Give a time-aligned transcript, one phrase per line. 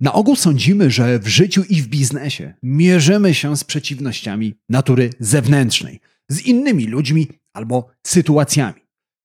[0.00, 6.00] Na ogół sądzimy, że w życiu i w biznesie mierzymy się z przeciwnościami natury zewnętrznej,
[6.28, 8.80] z innymi ludźmi albo sytuacjami.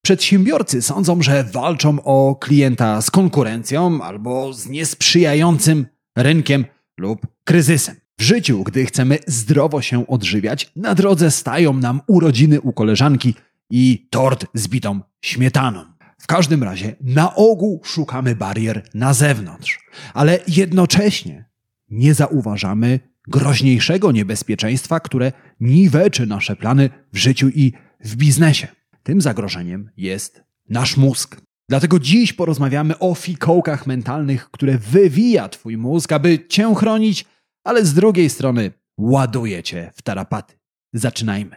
[0.05, 5.85] Przedsiębiorcy sądzą, że walczą o klienta z konkurencją albo z niesprzyjającym
[6.17, 6.65] rynkiem
[6.99, 7.95] lub kryzysem.
[8.19, 13.33] W życiu, gdy chcemy zdrowo się odżywiać, na drodze stają nam urodziny u koleżanki
[13.69, 15.92] i tort z bitą śmietaną.
[16.23, 19.79] W każdym razie, na ogół szukamy barier na zewnątrz,
[20.13, 21.45] ale jednocześnie
[21.89, 28.67] nie zauważamy groźniejszego niebezpieczeństwa, które niweczy nasze plany w życiu i w biznesie.
[29.03, 31.41] Tym zagrożeniem jest nasz mózg.
[31.69, 37.25] Dlatego dziś porozmawiamy o fikołkach mentalnych, które wywija Twój mózg, aby Cię chronić,
[37.63, 40.55] ale z drugiej strony ładuje Cię w tarapaty.
[40.93, 41.55] Zaczynajmy.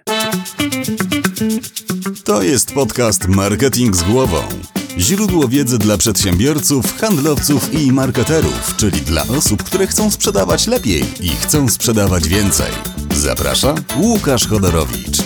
[2.25, 4.39] To jest podcast Marketing z głową.
[4.99, 11.29] Źródło wiedzy dla przedsiębiorców, handlowców i marketerów, czyli dla osób, które chcą sprzedawać lepiej i
[11.29, 12.73] chcą sprzedawać więcej.
[13.15, 15.19] Zaprasza Łukasz Chodorowicz.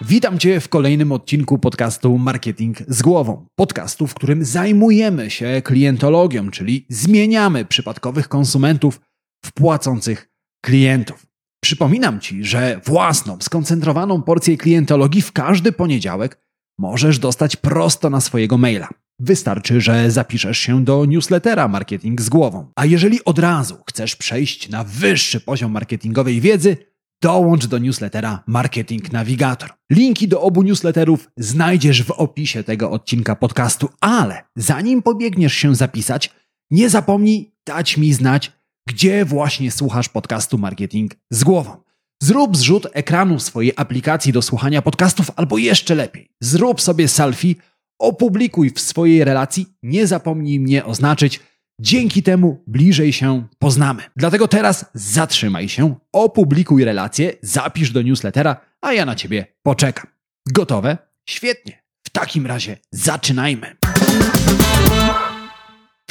[0.00, 3.46] Witam Cię w kolejnym odcinku podcastu Marketing z głową.
[3.54, 9.00] Podcastu, w którym zajmujemy się klientologią, czyli zmieniamy przypadkowych konsumentów
[9.44, 10.28] w płacących
[10.64, 11.31] klientów.
[11.64, 16.38] Przypominam Ci, że własną, skoncentrowaną porcję klientologii w każdy poniedziałek
[16.78, 18.88] możesz dostać prosto na swojego maila.
[19.18, 22.72] Wystarczy, że zapiszesz się do newslettera Marketing z głową.
[22.76, 26.76] A jeżeli od razu chcesz przejść na wyższy poziom marketingowej wiedzy,
[27.22, 29.70] dołącz do newslettera Marketing Navigator.
[29.92, 36.30] Linki do obu newsletterów znajdziesz w opisie tego odcinka podcastu, ale zanim pobiegniesz się zapisać,
[36.70, 38.52] nie zapomnij dać mi znać,
[38.88, 41.76] gdzie właśnie słuchasz podcastu Marketing z głową.
[42.22, 47.54] Zrób zrzut ekranu swojej aplikacji do słuchania podcastów, albo jeszcze lepiej, zrób sobie selfie,
[48.00, 51.40] opublikuj w swojej relacji, nie zapomnij mnie oznaczyć.
[51.80, 54.02] Dzięki temu bliżej się poznamy.
[54.16, 60.06] Dlatego teraz zatrzymaj się, opublikuj relację, zapisz do newslettera, a ja na ciebie poczekam.
[60.48, 60.98] Gotowe?
[61.28, 61.82] Świetnie.
[62.06, 63.76] W takim razie zaczynajmy.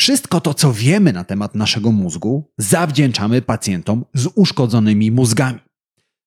[0.01, 5.59] Wszystko to, co wiemy na temat naszego mózgu, zawdzięczamy pacjentom z uszkodzonymi mózgami.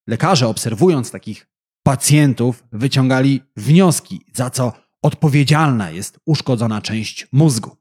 [0.09, 1.47] Lekarze, obserwując takich
[1.87, 7.77] pacjentów, wyciągali wnioski, za co odpowiedzialna jest uszkodzona część mózgu.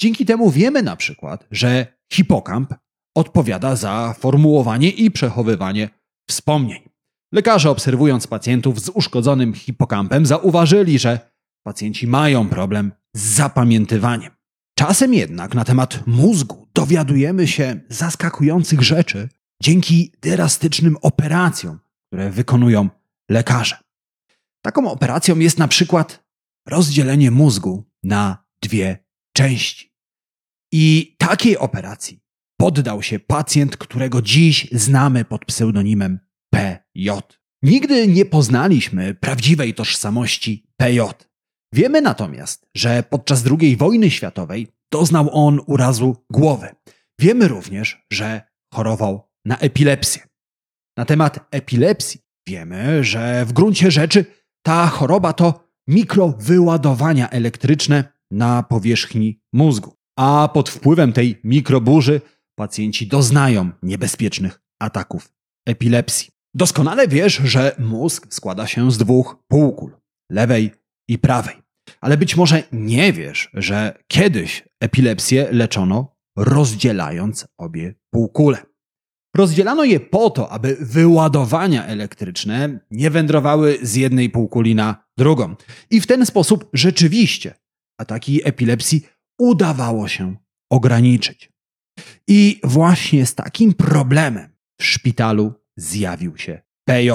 [0.00, 2.74] Dzięki temu wiemy na przykład, że hipokamp
[3.16, 5.90] odpowiada za formułowanie i przechowywanie
[6.28, 6.88] wspomnień.
[7.32, 11.32] Lekarze, obserwując pacjentów z uszkodzonym hipokampem, zauważyli, że
[11.66, 14.41] pacjenci mają problem z zapamiętywaniem.
[14.86, 19.28] Czasem jednak na temat mózgu dowiadujemy się zaskakujących rzeczy
[19.62, 22.88] dzięki drastycznym operacjom, które wykonują
[23.30, 23.76] lekarze.
[24.64, 26.24] Taką operacją jest na przykład
[26.68, 29.04] rozdzielenie mózgu na dwie
[29.36, 29.94] części.
[30.72, 32.20] I takiej operacji
[32.56, 36.18] poddał się pacjent, którego dziś znamy pod pseudonimem
[36.50, 37.10] PJ.
[37.62, 41.00] Nigdy nie poznaliśmy prawdziwej tożsamości PJ.
[41.74, 46.68] Wiemy natomiast, że podczas II wojny światowej doznał on urazu głowy.
[47.20, 48.42] Wiemy również, że
[48.74, 50.22] chorował na epilepsję.
[50.96, 54.24] Na temat epilepsji wiemy, że w gruncie rzeczy
[54.62, 59.94] ta choroba to mikrowyładowania elektryczne na powierzchni mózgu.
[60.18, 62.20] A pod wpływem tej mikroburzy
[62.58, 65.32] pacjenci doznają niebezpiecznych ataków
[65.66, 66.30] epilepsji.
[66.54, 69.96] Doskonale wiesz, że mózg składa się z dwóch półkul
[70.30, 70.70] lewej
[71.08, 71.61] i prawej.
[72.00, 78.58] Ale być może nie wiesz, że kiedyś epilepsję leczono rozdzielając obie półkule.
[79.36, 85.56] Rozdzielano je po to, aby wyładowania elektryczne nie wędrowały z jednej półkuli na drugą.
[85.90, 87.54] I w ten sposób rzeczywiście
[87.98, 89.06] ataki epilepsji
[89.38, 90.36] udawało się
[90.70, 91.52] ograniczyć.
[92.28, 94.48] I właśnie z takim problemem
[94.80, 97.10] w szpitalu zjawił się PJ.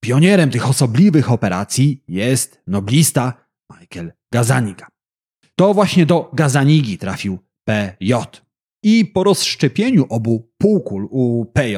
[0.00, 3.45] Pionierem tych osobliwych operacji jest noblista
[3.86, 4.86] Michael Gazaniga.
[5.56, 8.14] To właśnie do Gazanigi trafił PJ.
[8.82, 11.76] I po rozszczepieniu obu półkul u PJ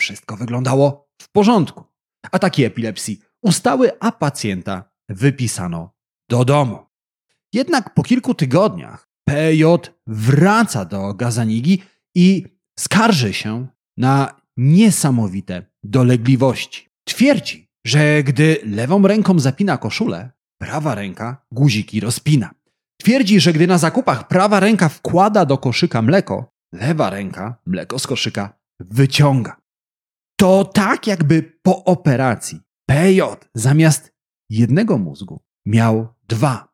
[0.00, 1.84] wszystko wyglądało w porządku.
[2.32, 5.94] Ataki epilepsji ustały, a pacjenta wypisano
[6.28, 6.78] do domu.
[7.52, 9.64] Jednak po kilku tygodniach PJ
[10.06, 11.82] wraca do Gazanigi
[12.14, 12.46] i
[12.78, 13.66] skarży się
[13.96, 16.88] na niesamowite dolegliwości.
[17.04, 20.30] Twierdzi, że gdy lewą ręką zapina koszulę,
[20.62, 22.50] prawa ręka guziki rozpina.
[23.00, 28.06] Twierdzi, że gdy na zakupach prawa ręka wkłada do koszyka mleko, lewa ręka mleko z
[28.06, 29.56] koszyka wyciąga.
[30.36, 33.20] To tak jakby po operacji PJ
[33.54, 34.12] zamiast
[34.50, 36.72] jednego mózgu miał dwa.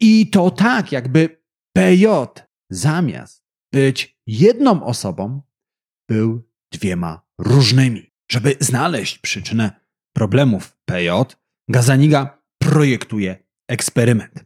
[0.00, 1.42] I to tak jakby
[1.76, 2.06] PJ
[2.70, 5.42] zamiast być jedną osobą,
[6.08, 8.12] był dwiema różnymi.
[8.30, 9.80] Żeby znaleźć przyczynę
[10.12, 11.10] problemów PJ,
[11.68, 12.35] Gazaniga
[12.66, 13.36] projektuje
[13.68, 14.44] eksperyment.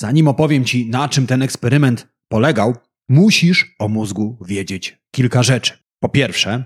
[0.00, 2.76] Zanim opowiem Ci, na czym ten eksperyment polegał,
[3.08, 5.78] musisz o mózgu wiedzieć kilka rzeczy.
[6.02, 6.64] Po pierwsze,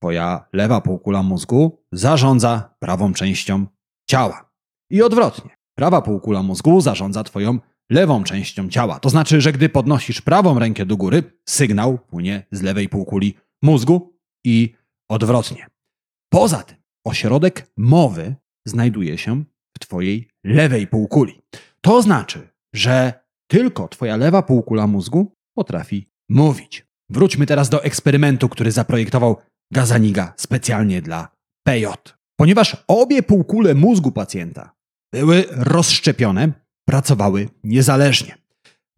[0.00, 3.66] Twoja lewa półkula mózgu zarządza prawą częścią
[4.10, 4.50] ciała.
[4.90, 5.50] I odwrotnie.
[5.78, 7.58] Prawa półkula mózgu zarządza Twoją
[7.90, 9.00] lewą częścią ciała.
[9.00, 14.18] To znaczy, że gdy podnosisz prawą rękę do góry, sygnał płynie z lewej półkuli mózgu
[14.44, 14.74] i
[15.08, 15.66] odwrotnie.
[16.32, 18.34] Poza tym, ośrodek mowy
[18.66, 21.42] znajduje się w Twojej lewej półkuli.
[21.80, 23.12] To znaczy, że
[23.50, 26.86] tylko Twoja lewa półkula mózgu potrafi mówić.
[27.10, 29.36] Wróćmy teraz do eksperymentu, który zaprojektował
[29.72, 31.28] Gazaniga specjalnie dla
[31.66, 31.86] PJ.
[32.36, 34.74] Ponieważ obie półkule mózgu pacjenta
[35.12, 36.52] były rozszczepione,
[36.88, 38.38] pracowały niezależnie.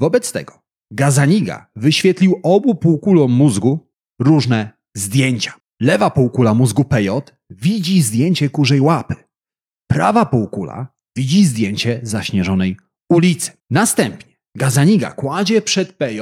[0.00, 0.62] Wobec tego
[0.92, 3.88] Gazaniga wyświetlił obu półkulom mózgu
[4.20, 5.52] różne zdjęcia.
[5.80, 7.08] Lewa półkula mózgu PJ
[7.50, 9.14] widzi zdjęcie kurzej łapy.
[9.90, 10.86] Prawa półkula
[11.16, 12.76] widzi zdjęcie zaśnieżonej
[13.10, 13.52] ulicy.
[13.70, 16.20] Następnie Gazaniga kładzie przed PJ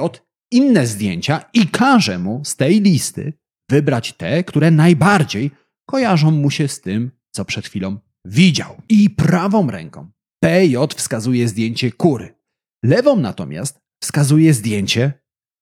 [0.53, 3.33] inne zdjęcia i każe mu z tej listy
[3.71, 5.51] wybrać te, które najbardziej
[5.91, 8.83] kojarzą mu się z tym, co przed chwilą widział.
[8.89, 10.11] I prawą ręką
[10.43, 12.35] PJ wskazuje zdjęcie kury.
[12.85, 15.13] Lewą natomiast wskazuje zdjęcie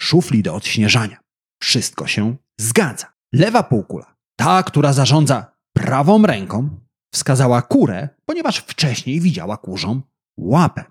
[0.01, 1.21] szufli do odśnieżania.
[1.63, 3.13] Wszystko się zgadza.
[3.35, 6.81] Lewa półkula, ta, która zarządza prawą ręką,
[7.15, 10.01] wskazała kurę, ponieważ wcześniej widziała kurzą
[10.37, 10.85] łapę.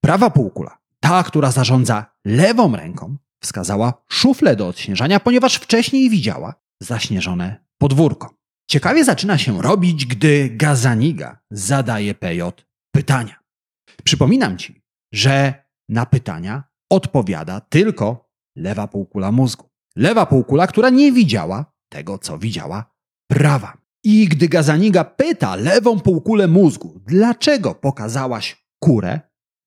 [0.00, 7.64] Prawa półkula, ta, która zarządza lewą ręką, wskazała szuflę do odśnieżania, ponieważ wcześniej widziała zaśnieżone
[7.78, 8.34] podwórko.
[8.70, 12.42] Ciekawie zaczyna się robić, gdy Gazaniga zadaje PJ
[12.94, 13.36] pytania.
[14.04, 14.82] Przypominam ci,
[15.14, 19.68] że na pytania odpowiada tylko lewa półkula mózgu.
[19.96, 22.94] Lewa półkula, która nie widziała tego, co widziała
[23.30, 23.81] prawa.
[24.04, 29.20] I gdy Gazaniga pyta lewą półkulę mózgu, dlaczego pokazałaś kurę,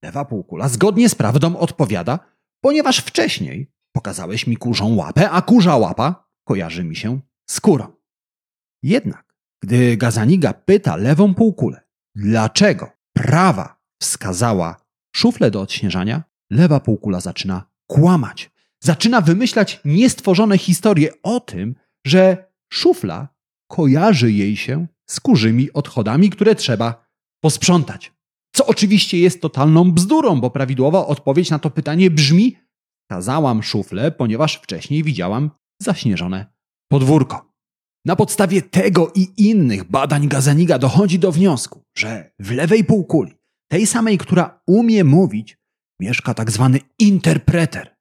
[0.04, 2.20] lewa półkula zgodnie z prawdą odpowiada,
[2.62, 7.88] ponieważ wcześniej pokazałeś mi kurzą łapę, a kurza łapa kojarzy mi się z kurą.
[8.84, 11.82] Jednak, gdy Gazaniga pyta lewą półkulę,
[12.16, 14.86] dlaczego prawa wskazała
[15.16, 18.52] szuflę do odśnieżania, lewa półkula zaczyna kłamać.
[18.84, 21.76] Zaczyna wymyślać niestworzone historie o tym,
[22.08, 23.35] że szufla
[23.68, 27.06] kojarzy jej się z kurzymi odchodami, które trzeba
[27.44, 28.14] posprzątać.
[28.56, 32.58] Co oczywiście jest totalną bzdurą, bo prawidłowa odpowiedź na to pytanie brzmi:
[33.12, 35.52] Kazałam szuflę, ponieważ wcześniej widziałam
[35.82, 36.46] zaśnieżone
[36.92, 37.52] podwórko.
[38.06, 43.34] Na podstawie tego i innych badań Gazaniga dochodzi do wniosku, że w lewej półkuli,
[43.72, 45.58] tej samej, która umie mówić,
[46.00, 47.96] mieszka tak zwany interpreter.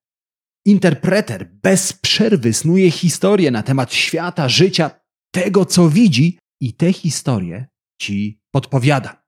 [0.67, 4.91] Interpreter bez przerwy snuje historię na temat świata, życia,
[5.35, 7.67] tego co widzi i te historie
[8.01, 9.25] ci podpowiada.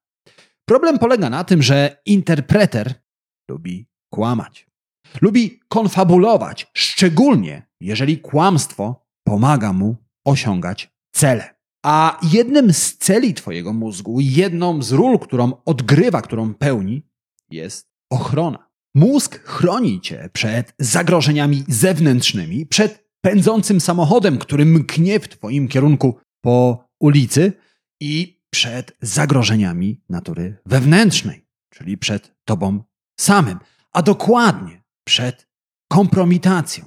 [0.68, 2.94] Problem polega na tym, że interpreter
[3.50, 4.66] lubi kłamać.
[5.20, 11.54] Lubi konfabulować, szczególnie jeżeli kłamstwo pomaga mu osiągać cele.
[11.84, 17.02] A jednym z celi Twojego mózgu, jedną z ról, którą odgrywa, którą pełni,
[17.50, 18.68] jest ochrona.
[18.94, 26.84] Mózg chroni Cię przed zagrożeniami zewnętrznymi, przed pędzącym samochodem, który mknie w Twoim kierunku po
[27.00, 27.52] ulicy
[28.00, 32.82] i przed zagrożeniami natury wewnętrznej, czyli przed Tobą
[33.20, 33.58] samym,
[33.92, 35.48] a dokładnie przed
[35.92, 36.84] kompromitacją.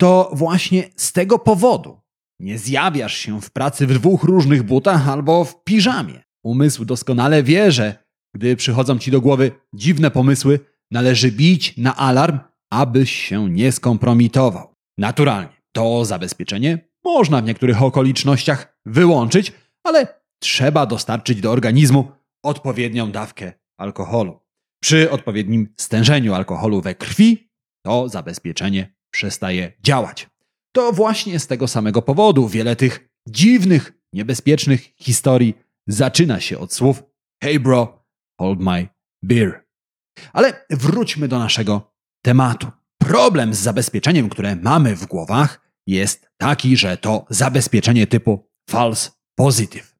[0.00, 2.00] To właśnie z tego powodu
[2.40, 6.22] nie zjawiasz się w pracy w dwóch różnych butach albo w piżamie.
[6.44, 10.60] Umysł doskonale wie, że gdy przychodzą ci do głowy dziwne pomysły,
[10.90, 12.38] należy bić na alarm,
[12.72, 14.74] abyś się nie skompromitował.
[14.98, 19.52] Naturalnie, to zabezpieczenie można w niektórych okolicznościach wyłączyć,
[19.84, 22.12] ale trzeba dostarczyć do organizmu
[22.42, 24.40] odpowiednią dawkę alkoholu.
[24.82, 27.50] Przy odpowiednim stężeniu alkoholu we krwi
[27.84, 30.30] to zabezpieczenie przestaje działać.
[30.72, 35.54] To właśnie z tego samego powodu wiele tych dziwnych, niebezpiecznych historii
[35.86, 37.02] zaczyna się od słów
[37.42, 38.04] Hey bro,
[38.40, 38.88] hold my
[39.22, 39.64] beer.
[40.32, 42.66] Ale wróćmy do naszego tematu.
[42.98, 45.59] Problem z zabezpieczeniem, które mamy w głowach,
[45.90, 49.96] jest taki, że to zabezpieczenie typu false positive.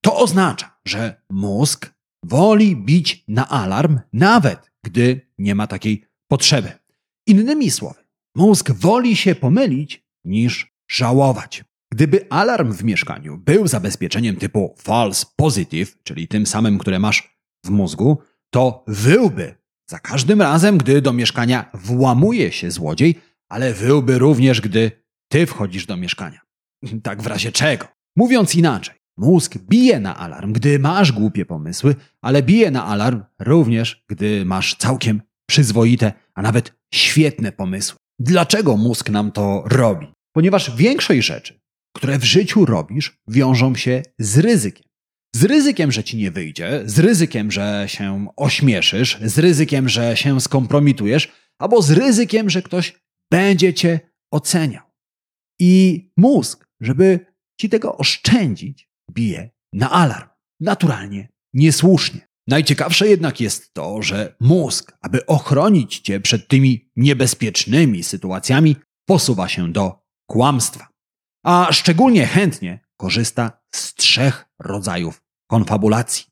[0.00, 6.72] To oznacza, że mózg woli bić na alarm, nawet gdy nie ma takiej potrzeby.
[7.26, 11.64] Innymi słowy, mózg woli się pomylić niż żałować.
[11.92, 17.70] Gdyby alarm w mieszkaniu był zabezpieczeniem typu false positive, czyli tym samym, które masz w
[17.70, 18.18] mózgu,
[18.50, 19.54] to wyłby
[19.90, 25.86] za każdym razem, gdy do mieszkania włamuje się złodziej, ale wyłby również, gdy ty wchodzisz
[25.86, 26.40] do mieszkania.
[27.02, 27.86] Tak w razie czego?
[28.16, 34.04] Mówiąc inaczej, mózg bije na alarm, gdy masz głupie pomysły, ale bije na alarm również,
[34.08, 37.98] gdy masz całkiem przyzwoite, a nawet świetne pomysły.
[38.18, 40.06] Dlaczego mózg nam to robi?
[40.32, 41.60] Ponieważ większość rzeczy,
[41.96, 44.86] które w życiu robisz, wiążą się z ryzykiem.
[45.34, 50.40] Z ryzykiem, że ci nie wyjdzie, z ryzykiem, że się ośmieszysz, z ryzykiem, że się
[50.40, 52.94] skompromitujesz, albo z ryzykiem, że ktoś
[53.30, 54.85] będzie cię oceniał.
[55.60, 57.26] I mózg, żeby
[57.60, 60.28] ci tego oszczędzić, bije na alarm.
[60.60, 62.28] Naturalnie, niesłusznie.
[62.48, 68.76] Najciekawsze jednak jest to, że mózg, aby ochronić cię przed tymi niebezpiecznymi sytuacjami,
[69.08, 69.98] posuwa się do
[70.30, 70.88] kłamstwa.
[71.44, 76.24] A szczególnie chętnie korzysta z trzech rodzajów konfabulacji.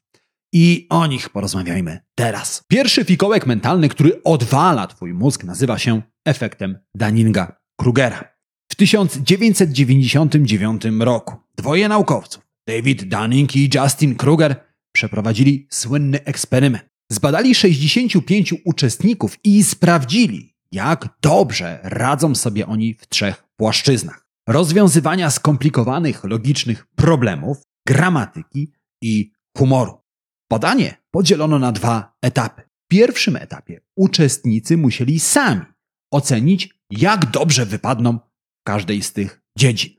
[0.53, 2.63] I o nich porozmawiajmy teraz.
[2.69, 8.34] Pierwszy fikołek mentalny, który odwala twój mózg, nazywa się efektem Dunninga-Krugera.
[8.75, 14.57] W 1999 roku dwoje naukowców, David Dunning i Justin Kruger,
[14.95, 16.85] przeprowadzili słynny eksperyment.
[17.13, 26.25] Zbadali 65 uczestników i sprawdzili, jak dobrze radzą sobie oni w trzech płaszczyznach: rozwiązywania skomplikowanych
[26.25, 29.99] logicznych problemów, gramatyki i humoru.
[30.51, 32.63] Badanie podzielono na dwa etapy.
[32.63, 35.65] W pierwszym etapie uczestnicy musieli sami
[36.13, 38.19] ocenić, jak dobrze wypadną
[38.65, 39.91] każdej z tych dziedzin.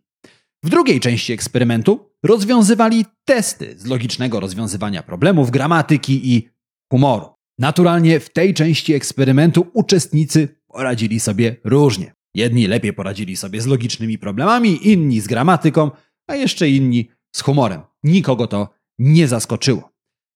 [0.64, 6.50] W drugiej części eksperymentu rozwiązywali testy z logicznego rozwiązywania problemów, gramatyki i
[6.92, 7.30] humoru.
[7.60, 12.14] Naturalnie w tej części eksperymentu uczestnicy poradzili sobie różnie.
[12.36, 15.92] Jedni lepiej poradzili sobie z logicznymi problemami, inni z gramatyką,
[16.28, 17.82] a jeszcze inni z humorem.
[18.04, 18.70] Nikogo to
[19.00, 19.92] nie zaskoczyło.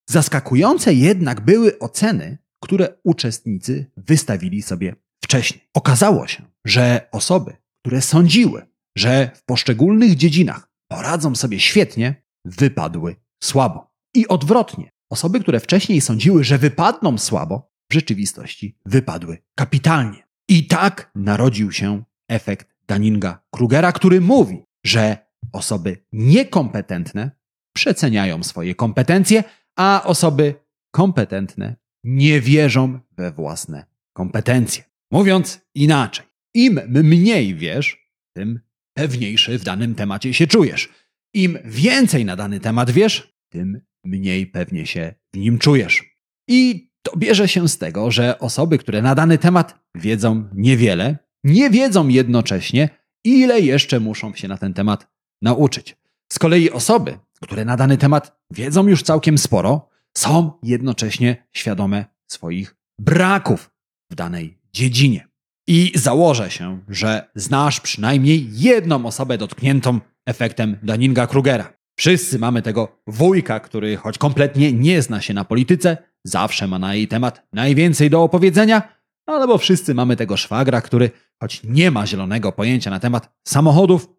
[0.09, 5.61] Zaskakujące jednak były oceny, które uczestnicy wystawili sobie wcześniej.
[5.73, 7.57] Okazało się, że osoby,
[7.89, 8.65] które sądziły,
[8.97, 13.91] że w poszczególnych dziedzinach poradzą sobie świetnie, wypadły słabo.
[14.15, 20.23] I odwrotnie, osoby, które wcześniej sądziły, że wypadną słabo, w rzeczywistości wypadły kapitalnie.
[20.49, 25.17] I tak narodził się efekt Daninga-Krugera, który mówi, że
[25.53, 27.31] osoby niekompetentne
[27.73, 29.43] przeceniają swoje kompetencje,
[29.75, 30.55] a osoby
[30.91, 34.83] kompetentne nie wierzą we własne kompetencje.
[35.11, 36.28] Mówiąc inaczej,
[36.65, 38.59] im mniej wiesz, tym
[38.93, 40.89] pewniejszy w danym temacie się czujesz.
[41.33, 46.17] Im więcej na dany temat wiesz, tym mniej pewnie się w nim czujesz.
[46.49, 51.69] I to bierze się z tego, że osoby, które na dany temat wiedzą niewiele, nie
[51.69, 52.89] wiedzą jednocześnie,
[53.23, 55.07] ile jeszcze muszą się na ten temat
[55.41, 55.97] nauczyć.
[56.33, 62.75] Z kolei osoby, które na dany temat wiedzą już całkiem sporo, są jednocześnie świadome swoich
[62.99, 63.71] braków
[64.11, 65.28] w danej dziedzinie.
[65.71, 71.63] I założę się, że znasz przynajmniej jedną osobę dotkniętą efektem Daninga-Krugera.
[71.99, 76.95] Wszyscy mamy tego wujka, który choć kompletnie nie zna się na polityce, zawsze ma na
[76.95, 78.95] jej temat najwięcej do opowiedzenia,
[79.25, 81.11] albo wszyscy mamy tego szwagra, który
[81.41, 84.09] choć nie ma zielonego pojęcia na temat samochodów,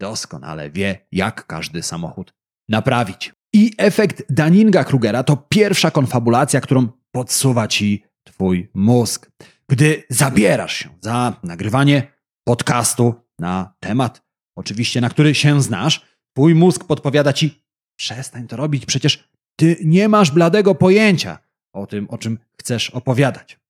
[0.00, 2.34] doskonale wie, jak każdy samochód
[2.68, 3.32] naprawić.
[3.54, 9.30] I efekt Daninga-Krugera to pierwsza konfabulacja, którą podsuwa ci twój mózg.
[9.70, 12.12] Gdy zabierasz się za nagrywanie
[12.44, 17.64] podcastu na temat, oczywiście na który się znasz, twój mózg podpowiada ci:
[17.98, 21.38] przestań to robić, przecież ty nie masz bladego pojęcia
[21.72, 23.60] o tym, o czym chcesz opowiadać.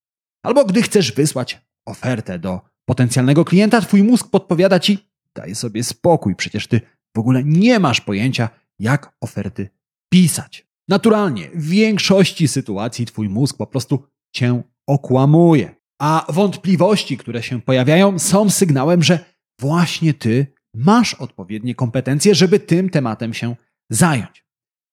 [0.43, 4.99] Albo gdy chcesz wysłać ofertę do potencjalnego klienta, twój mózg podpowiada ci:
[5.35, 6.81] daj sobie spokój, przecież ty
[7.17, 8.49] w ogóle nie masz pojęcia,
[8.79, 9.71] jak oferty
[10.13, 10.67] pisać.
[10.89, 15.76] Naturalnie, w większości sytuacji twój mózg po prostu cię okłamuje.
[16.01, 19.19] A wątpliwości, które się pojawiają, są sygnałem, że
[19.61, 23.57] właśnie ty masz odpowiednie kompetencje, żeby tym tematem się
[23.91, 24.47] zająć.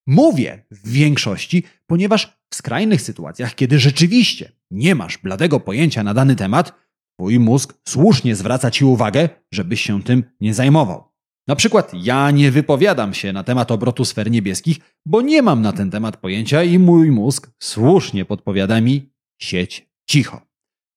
[0.07, 6.35] Mówię w większości, ponieważ w skrajnych sytuacjach, kiedy rzeczywiście nie masz bladego pojęcia na dany
[6.35, 6.73] temat,
[7.17, 11.13] twój mózg słusznie zwraca ci uwagę, żebyś się tym nie zajmował.
[11.47, 15.73] Na przykład ja nie wypowiadam się na temat obrotu sfer niebieskich, bo nie mam na
[15.73, 20.52] ten temat pojęcia i mój mózg słusznie podpowiada mi sieć cicho.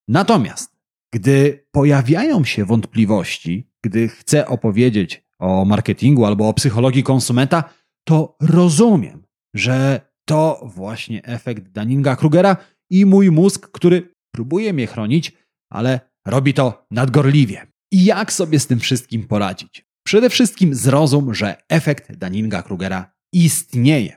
[0.09, 0.77] Natomiast,
[1.15, 7.65] gdy pojawiają się wątpliwości, gdy chcę opowiedzieć o marketingu albo o psychologii konsumenta,
[8.09, 12.57] to rozumiem, że to właśnie efekt Daninga-Krugera
[12.91, 15.33] i mój mózg, który próbuje mnie chronić,
[15.71, 17.67] ale robi to nadgorliwie.
[17.93, 19.87] I jak sobie z tym wszystkim poradzić?
[20.07, 24.17] Przede wszystkim zrozum, że efekt Daninga-Krugera istnieje.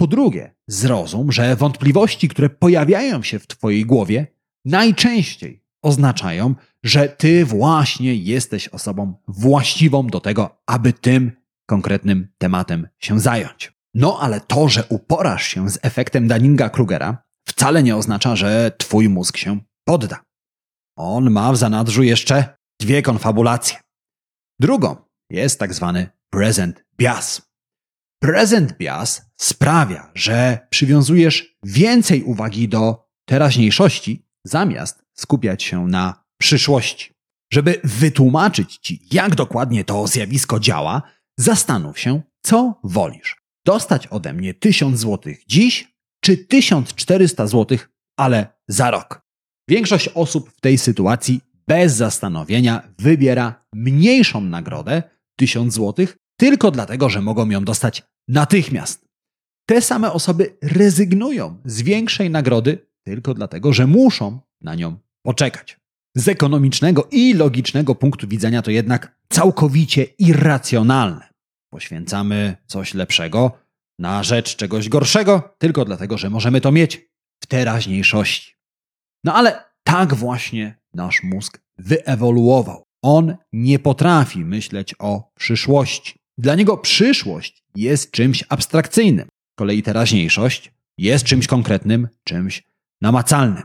[0.00, 4.26] Po drugie, zrozum, że wątpliwości, które pojawiają się w Twojej głowie,
[4.64, 11.32] najczęściej oznaczają, że ty właśnie jesteś osobą właściwą do tego, aby tym
[11.66, 13.72] konkretnym tematem się zająć.
[13.94, 17.16] No ale to, że uporasz się z efektem Dunninga-Krugera,
[17.48, 20.24] wcale nie oznacza, że twój mózg się podda.
[20.96, 23.78] On ma w zanadrzu jeszcze dwie konfabulacje.
[24.60, 24.96] Drugą
[25.30, 27.52] jest tak zwany present bias.
[28.22, 37.12] Present bias sprawia, że przywiązujesz więcej uwagi do teraźniejszości, zamiast skupiać się na przyszłości.
[37.52, 41.02] Żeby wytłumaczyć ci, jak dokładnie to zjawisko działa,
[41.38, 43.36] zastanów się, co wolisz.
[43.66, 45.92] Dostać ode mnie 1000 zł dziś,
[46.24, 47.78] czy 1400 zł,
[48.18, 49.22] ale za rok.
[49.68, 55.02] Większość osób w tej sytuacji bez zastanowienia wybiera mniejszą nagrodę,
[55.38, 56.06] 1000 zł,
[56.36, 59.04] tylko dlatego, że mogą ją dostać natychmiast.
[59.68, 65.80] Te same osoby rezygnują z większej nagrody tylko dlatego, że muszą na nią poczekać.
[66.16, 71.32] Z ekonomicznego i logicznego punktu widzenia to jednak całkowicie irracjonalne.
[71.72, 73.52] Poświęcamy coś lepszego
[73.98, 77.00] na rzecz czegoś gorszego tylko dlatego, że możemy to mieć
[77.42, 78.54] w teraźniejszości.
[79.24, 82.82] No ale tak właśnie nasz mózg wyewoluował.
[83.02, 86.14] On nie potrafi myśleć o przyszłości.
[86.38, 89.26] Dla niego przyszłość jest czymś abstrakcyjnym.
[89.26, 92.62] Z kolei teraźniejszość jest czymś konkretnym, czymś
[93.02, 93.62] namacalnym.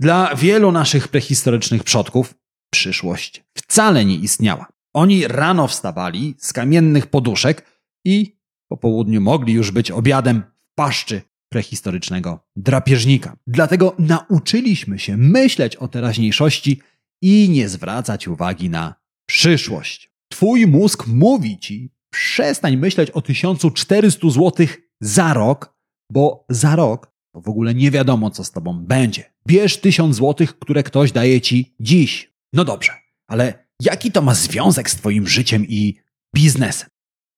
[0.00, 2.34] Dla wielu naszych prehistorycznych przodków
[2.70, 4.66] przyszłość wcale nie istniała.
[4.94, 7.66] Oni rano wstawali z kamiennych poduszek
[8.04, 8.36] i
[8.68, 13.36] po południu mogli już być obiadem w paszczy prehistorycznego drapieżnika.
[13.46, 16.80] Dlatego nauczyliśmy się myśleć o teraźniejszości
[17.22, 18.94] i nie zwracać uwagi na
[19.28, 20.12] przyszłość.
[20.32, 24.66] Twój mózg mówi ci, przestań myśleć o 1400 zł
[25.00, 25.76] za rok,
[26.12, 29.32] bo za rok to w ogóle nie wiadomo, co z tobą będzie.
[29.46, 32.32] Bierz 1000 zł, które ktoś daje ci dziś.
[32.52, 32.92] No dobrze,
[33.26, 36.00] ale jaki to ma związek z twoim życiem i
[36.34, 36.88] biznesem?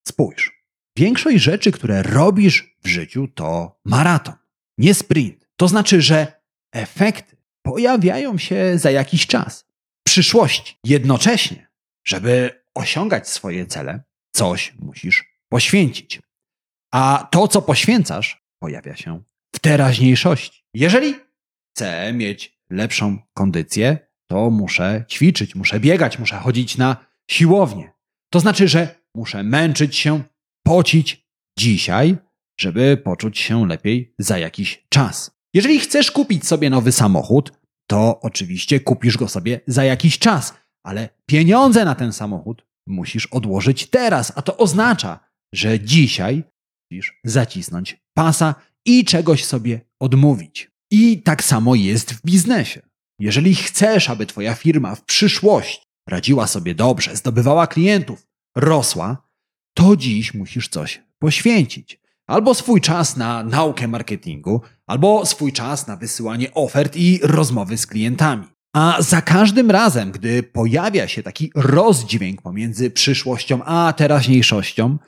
[0.09, 0.63] Spójrz.
[0.97, 4.35] Większość rzeczy, które robisz w życiu, to maraton,
[4.79, 5.49] nie sprint.
[5.57, 6.33] To znaczy, że
[6.73, 9.65] efekty pojawiają się za jakiś czas,
[10.01, 10.79] w przyszłości.
[10.85, 11.69] Jednocześnie,
[12.05, 16.21] żeby osiągać swoje cele, coś musisz poświęcić.
[16.93, 19.23] A to, co poświęcasz, pojawia się
[19.59, 20.65] w teraźniejszości.
[20.75, 21.15] Jeżeli
[21.71, 23.99] chcę mieć lepszą kondycję,
[24.31, 26.97] to muszę ćwiczyć, muszę biegać, muszę chodzić na
[27.31, 27.93] siłownię.
[28.33, 30.23] To znaczy, że muszę męczyć się,
[30.67, 32.17] pocić dzisiaj,
[32.61, 35.31] żeby poczuć się lepiej za jakiś czas.
[35.55, 37.53] Jeżeli chcesz kupić sobie nowy samochód,
[37.87, 43.91] to oczywiście kupisz go sobie za jakiś czas, ale pieniądze na ten samochód musisz odłożyć
[43.91, 45.21] teraz, a to oznacza,
[45.55, 46.45] że dzisiaj
[46.91, 48.55] musisz zacisnąć pasa
[48.89, 50.71] i czegoś sobie odmówić.
[50.91, 52.81] I tak samo jest w biznesie.
[53.21, 59.29] Jeżeli chcesz, aby Twoja firma w przyszłości radziła sobie dobrze, zdobywała klientów, rosła,
[59.75, 62.01] to dziś musisz coś poświęcić.
[62.27, 67.87] Albo swój czas na naukę marketingu, albo swój czas na wysyłanie ofert i rozmowy z
[67.87, 68.47] klientami.
[68.75, 74.99] A za każdym razem, gdy pojawia się taki rozdźwięk pomiędzy przyszłością a teraźniejszością,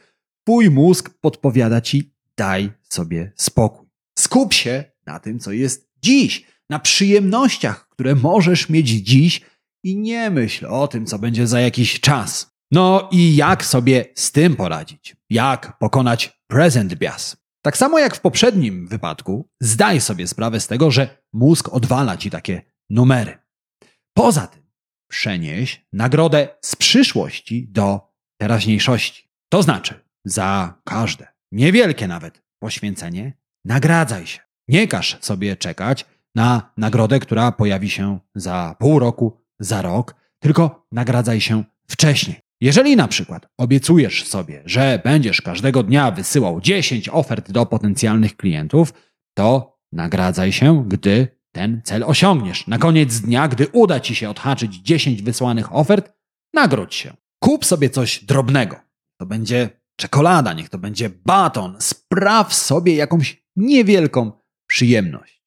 [0.45, 3.87] twój mózg podpowiada ci: daj sobie spokój.
[4.19, 9.41] Skup się na tym, co jest dziś, na przyjemnościach, które możesz mieć dziś
[9.85, 12.51] i nie myśl o tym, co będzie za jakiś czas.
[12.71, 15.17] No i jak sobie z tym poradzić?
[15.31, 17.37] Jak pokonać present bias?
[17.63, 22.31] Tak samo jak w poprzednim wypadku, zdaj sobie sprawę z tego, że mózg odwala ci
[22.31, 23.39] takie numery.
[24.15, 24.63] Poza tym,
[25.11, 28.01] przenieś nagrodę z przyszłości do
[28.41, 29.31] teraźniejszości.
[29.49, 33.33] To znaczy, za każde, niewielkie nawet, poświęcenie,
[33.65, 34.41] nagradzaj się.
[34.69, 40.87] Nie każ sobie czekać na nagrodę, która pojawi się za pół roku, za rok, tylko
[40.93, 42.37] nagradzaj się wcześniej.
[42.61, 48.93] Jeżeli na przykład obiecujesz sobie, że będziesz każdego dnia wysyłał 10 ofert do potencjalnych klientów,
[49.35, 52.67] to nagradzaj się, gdy ten cel osiągniesz.
[52.67, 56.13] Na koniec dnia, gdy uda ci się odhaczyć 10 wysłanych ofert,
[56.55, 57.17] nagrodź się.
[57.39, 58.77] Kup sobie coś drobnego.
[59.21, 61.77] To będzie czekolada, niech to będzie baton.
[61.79, 64.33] Spraw sobie jakąś niewielką
[64.67, 65.43] przyjemność.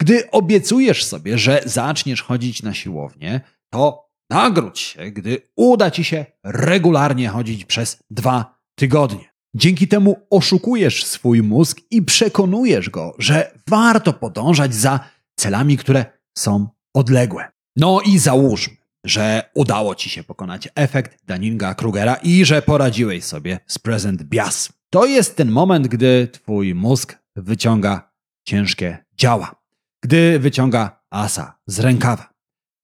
[0.00, 3.40] Gdy obiecujesz sobie, że zaczniesz chodzić na siłownię,
[3.72, 9.30] to nagródź się, gdy uda ci się regularnie chodzić przez dwa tygodnie.
[9.54, 15.00] Dzięki temu oszukujesz swój mózg i przekonujesz go, że warto podążać za
[15.40, 16.04] celami, które
[16.38, 17.50] są odległe.
[17.76, 23.78] No i załóżmy, że udało ci się pokonać efekt Daninga-Krugera i że poradziłeś sobie z
[23.78, 24.72] present bias.
[24.90, 28.12] To jest ten moment, gdy twój mózg wyciąga
[28.44, 29.62] ciężkie działa,
[30.02, 32.34] gdy wyciąga asa z rękawa.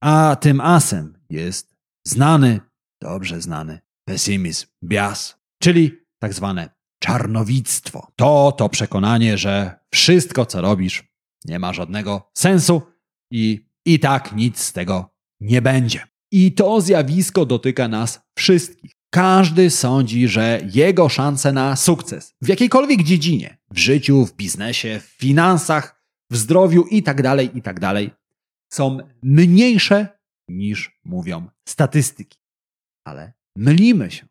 [0.00, 2.60] A tym asem jest znany,
[3.00, 8.08] dobrze znany pesymizm, bias, czyli tak zwane czarnowictwo.
[8.16, 11.04] To to przekonanie, że wszystko, co robisz,
[11.44, 12.82] nie ma żadnego sensu
[13.30, 16.11] i i tak nic z tego nie będzie.
[16.32, 18.92] I to zjawisko dotyka nas wszystkich.
[19.10, 25.04] Każdy sądzi, że jego szanse na sukces w jakiejkolwiek dziedzinie, w życiu, w biznesie, w
[25.04, 27.96] finansach, w zdrowiu itd., tak itd., tak
[28.72, 30.18] są mniejsze
[30.48, 32.38] niż mówią statystyki.
[33.06, 34.26] Ale mylimy się.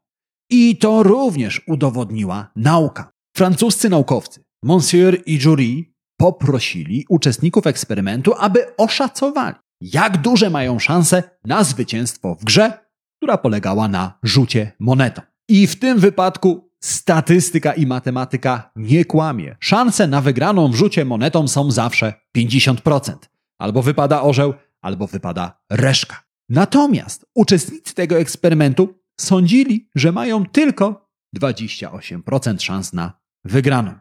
[0.50, 3.12] I to również udowodniła nauka.
[3.38, 5.84] Francuscy naukowcy, Monsieur i Jury,
[6.18, 12.86] poprosili uczestników eksperymentu, aby oszacowali, jak duże mają szanse na zwycięstwo w grze,
[13.18, 15.22] która polegała na rzucie monetą.
[15.50, 19.56] I w tym wypadku statystyka i matematyka nie kłamie.
[19.60, 23.14] Szanse na wygraną w rzucie monetą są zawsze 50%.
[23.60, 26.24] Albo wypada orzeł, albo wypada reszka.
[26.50, 33.94] Natomiast uczestnicy tego eksperymentu sądzili, że mają tylko 28% szans na wygraną.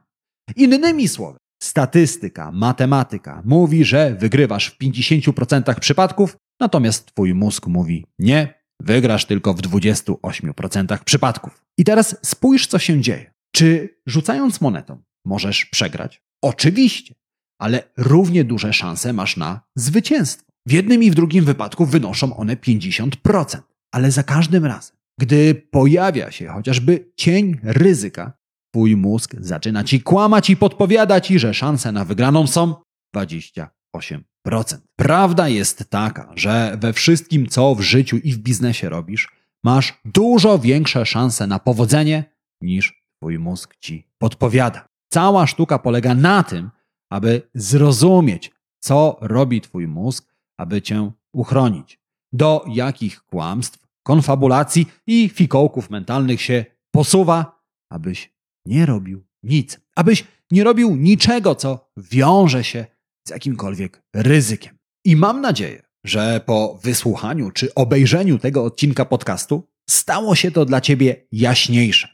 [0.57, 8.55] Innymi słowy, statystyka, matematyka mówi, że wygrywasz w 50% przypadków, natomiast twój mózg mówi nie,
[8.81, 11.65] wygrasz tylko w 28% przypadków.
[11.79, 13.33] I teraz spójrz, co się dzieje.
[13.55, 16.23] Czy rzucając monetą możesz przegrać?
[16.43, 17.15] Oczywiście,
[17.61, 20.53] ale równie duże szanse masz na zwycięstwo.
[20.67, 23.61] W jednym i w drugim wypadku wynoszą one 50%,
[23.93, 28.33] ale za każdym razem, gdy pojawia się chociażby cień ryzyka,
[28.71, 32.75] twój mózg zaczyna ci kłamać i podpowiada ci, że szanse na wygraną są
[33.17, 33.67] 28%.
[34.97, 39.29] Prawda jest taka, że we wszystkim, co w życiu i w biznesie robisz,
[39.65, 42.25] masz dużo większe szanse na powodzenie
[42.63, 44.89] niż twój mózg ci podpowiada.
[45.13, 46.71] Cała sztuka polega na tym,
[47.11, 52.01] aby zrozumieć, co robi twój mózg, aby cię uchronić.
[52.33, 57.61] Do jakich kłamstw, konfabulacji i fikołków mentalnych się posuwa,
[57.93, 58.33] abyś
[58.71, 59.81] nie robił nic.
[59.97, 62.87] Abyś nie robił niczego, co wiąże się
[63.29, 64.79] z jakimkolwiek ryzykiem.
[65.05, 70.81] I mam nadzieję, że po wysłuchaniu czy obejrzeniu tego odcinka podcastu stało się to dla
[70.81, 72.09] ciebie jaśniejsze.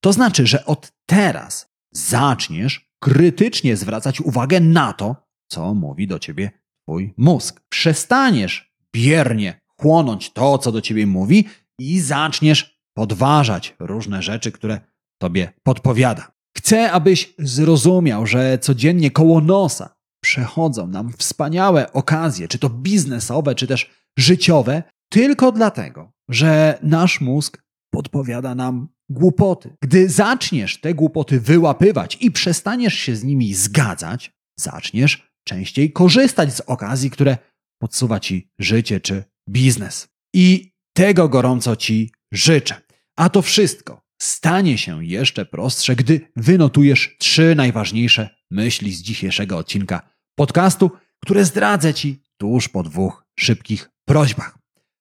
[0.00, 5.16] To znaczy, że od teraz zaczniesz krytycznie zwracać uwagę na to,
[5.48, 6.50] co mówi do ciebie
[6.82, 7.60] twój mózg.
[7.68, 11.44] Przestaniesz biernie chłonąć to, co do ciebie mówi
[11.78, 14.80] i zaczniesz podważać różne rzeczy, które
[15.20, 16.32] tobie podpowiada.
[16.58, 23.66] Chcę, abyś zrozumiał, że codziennie koło nosa przechodzą nam wspaniałe okazje, czy to biznesowe, czy
[23.66, 29.76] też życiowe, tylko dlatego, że nasz mózg podpowiada nam głupoty.
[29.82, 36.60] Gdy zaczniesz te głupoty wyłapywać i przestaniesz się z nimi zgadzać, zaczniesz częściej korzystać z
[36.60, 37.38] okazji, które
[37.80, 40.08] podsuwa ci życie czy biznes.
[40.34, 42.74] I tego gorąco ci życzę.
[43.16, 50.10] A to wszystko stanie się jeszcze prostsze, gdy wynotujesz trzy najważniejsze myśli z dzisiejszego odcinka
[50.34, 50.90] podcastu,
[51.22, 54.58] które zdradzę Ci tuż po dwóch szybkich prośbach.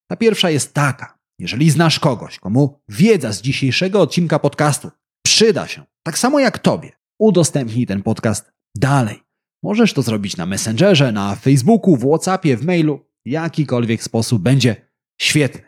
[0.07, 1.19] Ta pierwsza jest taka.
[1.39, 4.91] Jeżeli znasz kogoś, komu wiedza z dzisiejszego odcinka podcastu
[5.25, 9.23] przyda się, tak samo jak Tobie, udostępnij ten podcast dalej.
[9.63, 13.09] Możesz to zrobić na Messengerze, na Facebooku, w WhatsAppie, w mailu.
[13.25, 14.89] Jakikolwiek sposób będzie
[15.21, 15.61] świetny.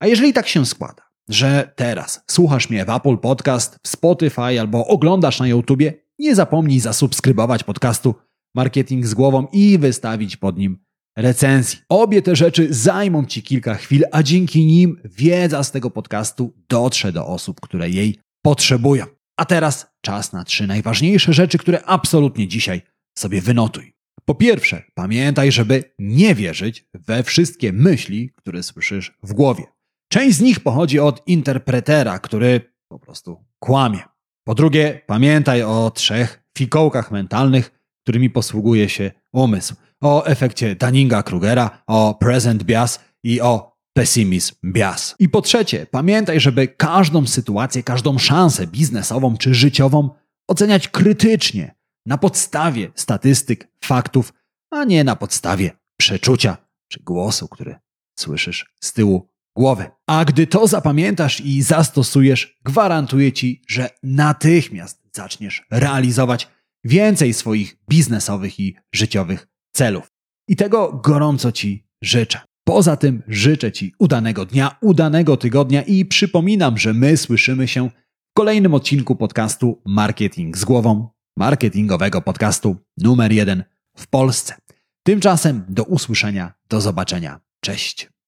[0.00, 4.86] A jeżeli tak się składa, że teraz słuchasz mnie w Apple Podcast, w Spotify albo
[4.86, 8.14] oglądasz na YouTubie, nie zapomnij zasubskrybować podcastu
[8.54, 10.78] Marketing z głową i wystawić pod nim
[11.16, 11.78] recenzji.
[11.88, 17.12] Obie te rzeczy zajmą Ci kilka chwil, a dzięki nim wiedza z tego podcastu dotrze
[17.12, 19.06] do osób, które jej potrzebują.
[19.36, 22.82] A teraz czas na trzy najważniejsze rzeczy, które absolutnie dzisiaj
[23.18, 23.92] sobie wynotuj.
[24.24, 29.64] Po pierwsze, pamiętaj, żeby nie wierzyć we wszystkie myśli, które słyszysz w głowie.
[30.12, 34.00] Część z nich pochodzi od interpretera, który po prostu kłamie.
[34.44, 37.70] Po drugie, pamiętaj o trzech fikołkach mentalnych,
[38.02, 39.74] którymi posługuje się umysł.
[40.00, 45.14] O efekcie Dunninga-Krugera, o present bias i o pessimizm bias.
[45.18, 50.10] I po trzecie, pamiętaj, żeby każdą sytuację, każdą szansę biznesową czy życiową
[50.48, 51.74] oceniać krytycznie,
[52.06, 54.32] na podstawie statystyk, faktów,
[54.70, 56.56] a nie na podstawie przeczucia
[56.88, 57.76] czy głosu, który
[58.18, 59.90] słyszysz z tyłu głowy.
[60.06, 66.48] A gdy to zapamiętasz i zastosujesz, gwarantuję ci, że natychmiast zaczniesz realizować
[66.84, 70.12] więcej swoich biznesowych i życiowych celów.
[70.48, 72.40] I tego gorąco ci życzę.
[72.64, 78.32] Poza tym życzę Ci udanego dnia, udanego tygodnia i przypominam, że my słyszymy się w
[78.34, 83.64] kolejnym odcinku podcastu Marketing z głową, marketingowego podcastu numer jeden
[83.96, 84.54] w Polsce.
[85.02, 88.10] Tymczasem do usłyszenia, do zobaczenia Cześć.